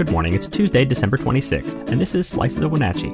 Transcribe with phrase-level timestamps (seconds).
[0.00, 3.10] Good morning, it's Tuesday, December 26th, and this is Slices of Wenatchee.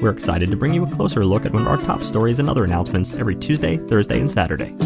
[0.00, 2.48] We're excited to bring you a closer look at one of our top stories and
[2.48, 4.76] other announcements every Tuesday, Thursday, and Saturday.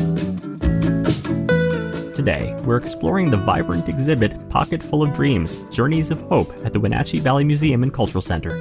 [2.15, 6.81] Today, we're exploring the vibrant exhibit Pocket Full of Dreams Journeys of Hope at the
[6.81, 8.55] Wenatchee Valley Museum and Cultural Center.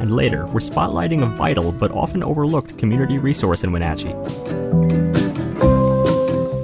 [0.00, 4.14] And later, we're spotlighting a vital but often overlooked community resource in Wenatchee.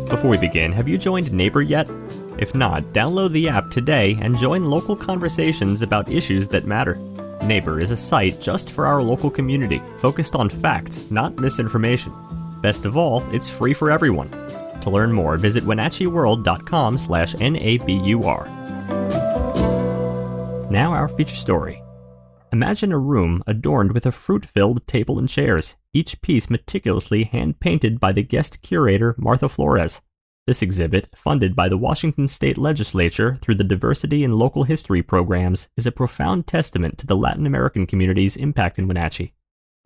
[0.08, 1.90] Before we begin, have you joined Nabur yet?
[2.38, 6.96] If not, download the app today and join local conversations about issues that matter.
[7.42, 12.12] Nabur is a site just for our local community, focused on facts, not misinformation.
[12.60, 14.30] Best of all, it's free for everyone.
[14.80, 18.48] To learn more, visit wenatcheeworld.com slash N-A-B-U-R.
[20.70, 21.82] Now our feature story.
[22.52, 28.12] Imagine a room adorned with a fruit-filled table and chairs, each piece meticulously hand-painted by
[28.12, 30.02] the guest curator Martha Flores.
[30.46, 35.70] This exhibit, funded by the Washington State Legislature through the Diversity in Local History programs,
[35.74, 39.32] is a profound testament to the Latin American community's impact in Wenatchee.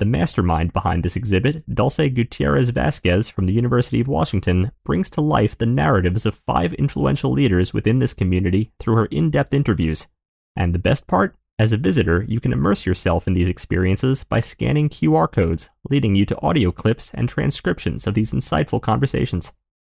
[0.00, 5.20] The mastermind behind this exhibit, Dulce Gutierrez Vasquez from the University of Washington, brings to
[5.20, 10.08] life the narratives of five influential leaders within this community through her in depth interviews.
[10.56, 11.36] And the best part?
[11.60, 16.16] As a visitor, you can immerse yourself in these experiences by scanning QR codes, leading
[16.16, 19.52] you to audio clips and transcriptions of these insightful conversations.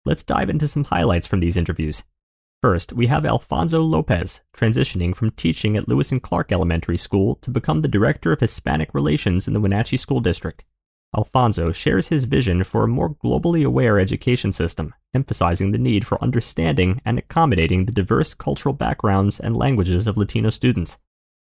[0.05, 2.05] Let's dive into some highlights from these interviews.
[2.63, 7.51] First, we have Alfonso Lopez, transitioning from teaching at Lewis and Clark Elementary School to
[7.51, 10.65] become the Director of Hispanic Relations in the Wenatchee School District.
[11.17, 16.23] Alfonso shares his vision for a more globally aware education system, emphasizing the need for
[16.23, 20.99] understanding and accommodating the diverse cultural backgrounds and languages of Latino students.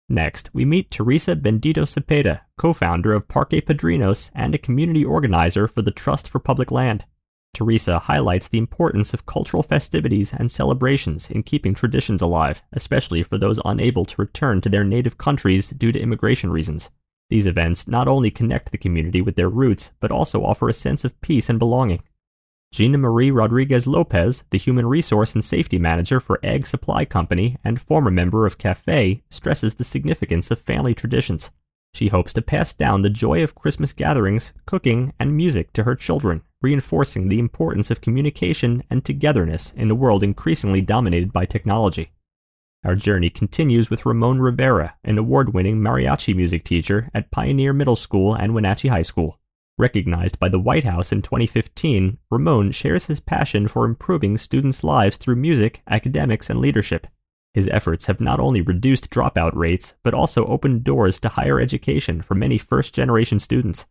[0.09, 5.67] Next, we meet Teresa Bendito Cepeda, co founder of Parque Padrinos and a community organizer
[5.67, 7.05] for the Trust for Public Land.
[7.55, 13.37] Teresa highlights the importance of cultural festivities and celebrations in keeping traditions alive, especially for
[13.37, 16.91] those unable to return to their native countries due to immigration reasons.
[17.29, 21.03] These events not only connect the community with their roots, but also offer a sense
[21.03, 22.03] of peace and belonging.
[22.71, 27.81] Gina Marie Rodriguez Lopez, the Human Resource and Safety Manager for Ag Supply Company and
[27.81, 31.51] former member of CAFE, stresses the significance of family traditions.
[31.95, 35.95] She hopes to pass down the joy of Christmas gatherings, cooking, and music to her
[35.95, 42.11] children, reinforcing the importance of communication and togetherness in a world increasingly dominated by technology.
[42.83, 47.95] Our journey continues with Ramon Rivera, an award winning mariachi music teacher at Pioneer Middle
[47.95, 49.39] School and Wenatchee High School.
[49.77, 55.15] Recognized by the White House in 2015, Ramon shares his passion for improving students' lives
[55.15, 57.07] through music, academics, and leadership.
[57.55, 62.21] His efforts have not only reduced dropout rates, but also opened doors to higher education
[62.21, 63.87] for many first generation students.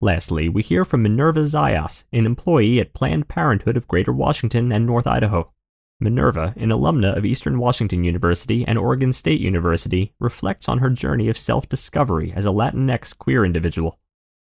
[0.00, 4.86] Lastly, we hear from Minerva Zayas, an employee at Planned Parenthood of Greater Washington and
[4.86, 5.52] North Idaho.
[6.00, 11.28] Minerva, an alumna of Eastern Washington University and Oregon State University, reflects on her journey
[11.28, 13.98] of self discovery as a Latinx queer individual.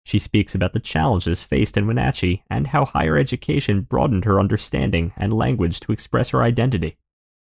[0.05, 5.12] She speaks about the challenges faced in Wenatchee and how higher education broadened her understanding
[5.17, 6.97] and language to express her identity.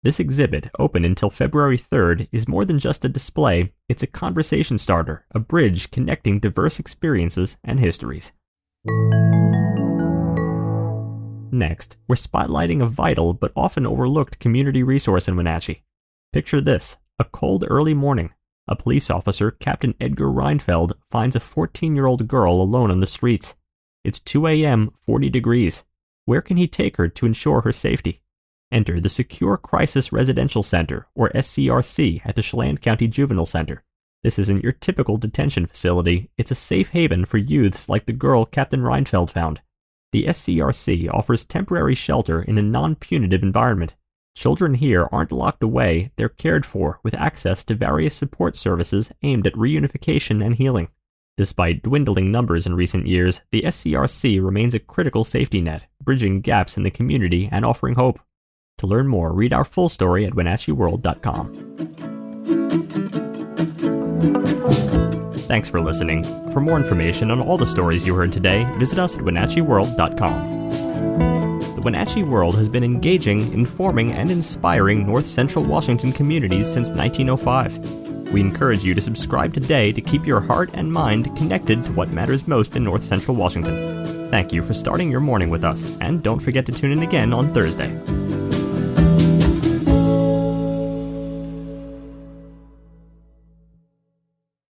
[0.04, 4.80] This exhibit, open until February 3rd, is more than just a display, it's a conversation
[4.80, 8.32] starter, a bridge connecting diverse experiences and histories.
[11.52, 15.84] Next, we're spotlighting a vital but often overlooked community resource in Wenatchee.
[16.34, 18.32] Picture this a cold early morning.
[18.68, 23.06] A police officer, Captain Edgar Reinfeld, finds a 14 year old girl alone on the
[23.06, 23.56] streets.
[24.04, 25.86] It's 2 a.m., 40 degrees.
[26.26, 28.21] Where can he take her to ensure her safety?
[28.72, 33.84] Enter the Secure Crisis Residential Center, or SCRC, at the Chelan County Juvenile Center.
[34.24, 38.46] This isn't your typical detention facility, it's a safe haven for youths like the girl
[38.46, 39.62] Captain Reinfeld found.
[40.12, 43.96] The SCRC offers temporary shelter in a non punitive environment.
[44.36, 49.48] Children here aren't locked away, they're cared for with access to various support services aimed
[49.48, 50.90] at reunification and healing.
[51.38, 56.78] Despite dwindling numbers in recent years, the SCRC remains a critical safety net, bridging gaps
[56.78, 58.20] in the community and offering hope.
[58.82, 61.78] To learn more, read our full story at WenatcheeWorld.com.
[65.42, 66.24] Thanks for listening.
[66.52, 70.72] For more information on all the stories you heard today, visit us at WenatcheeWorld.com.
[71.76, 78.34] The Wenatchee World has been engaging, informing, and inspiring North Central Washington communities since 1905.
[78.34, 82.10] We encourage you to subscribe today to keep your heart and mind connected to what
[82.10, 84.32] matters most in North Central Washington.
[84.32, 87.32] Thank you for starting your morning with us, and don't forget to tune in again
[87.32, 87.96] on Thursday.